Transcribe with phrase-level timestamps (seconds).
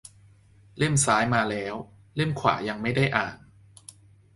[0.77, 1.73] เล่มซ้ายมาแล้ว
[2.15, 3.35] เล่มขวายังไม่ได้อ่าน